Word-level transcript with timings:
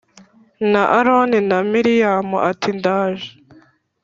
na 0.71 0.81
Aroni 0.97 1.39
na 1.49 1.57
Miriyamu 1.71 2.37
ati 2.49 2.69
ndaje 2.79 3.29